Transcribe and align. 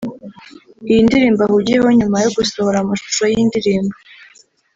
Iyi 0.89 1.01
ndirimbo 1.07 1.41
ahugiyeho 1.47 1.87
nyuma 1.99 2.17
yo 2.23 2.29
gusohora 2.37 2.77
amashusho 2.79 3.23
y’indirimbo 3.33 3.95